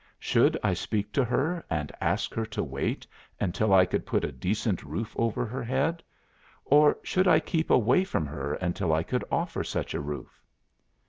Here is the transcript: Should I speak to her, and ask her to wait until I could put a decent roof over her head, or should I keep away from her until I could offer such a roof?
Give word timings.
Should 0.17 0.57
I 0.63 0.73
speak 0.73 1.11
to 1.11 1.23
her, 1.23 1.63
and 1.69 1.91
ask 2.01 2.33
her 2.33 2.43
to 2.47 2.63
wait 2.63 3.05
until 3.39 3.71
I 3.71 3.85
could 3.85 4.03
put 4.03 4.23
a 4.23 4.31
decent 4.31 4.81
roof 4.81 5.13
over 5.15 5.45
her 5.45 5.63
head, 5.63 6.01
or 6.65 6.97
should 7.03 7.27
I 7.27 7.39
keep 7.39 7.69
away 7.69 8.03
from 8.03 8.25
her 8.25 8.55
until 8.55 8.93
I 8.93 9.03
could 9.03 9.23
offer 9.29 9.63
such 9.63 9.93
a 9.93 9.99
roof? 10.01 10.41